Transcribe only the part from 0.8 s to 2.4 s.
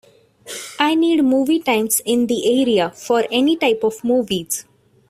need movie times in